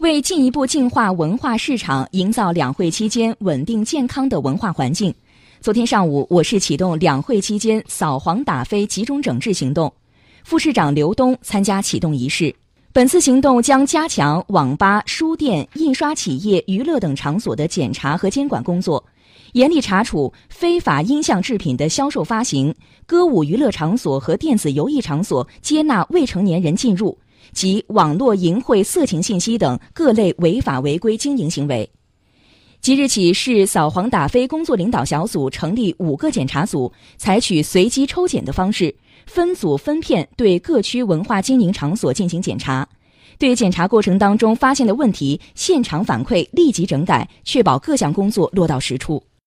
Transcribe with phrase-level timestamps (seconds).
[0.00, 5.14] 为进一步净化文化市场，营造两会期间稳定健康的文化环境，
[5.60, 9.92] 昨天上午，我市启动两会期间扫黄打非集中整治行动。
[10.42, 12.54] 副市长刘东参加启动仪式。
[12.94, 19.04] 本次行动将加强网吧、书店、印刷企业、娱乐等场所的检查和监管工作，
[19.52, 22.74] 严厉查处非法音像制品的销售发行、
[23.04, 27.18] 歌舞娱乐场所和电子游艺场所接纳未成年人进入
[27.52, 31.90] 及网络淫秽色情信息等各类违法违规经营行为。
[32.80, 38.94] 即日起，市扫黄打非工作领导小组成立五个检查组，采取随机抽检的方式。
[39.26, 42.88] 分组分片对各区文化经营场所进行检查，
[43.38, 49.22] 对检查过程当中发现的问题，现场反馈立即整改，确保各项工作落到实处。